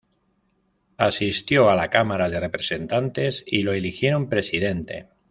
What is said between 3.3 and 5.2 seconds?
y lo eligieron Presidente.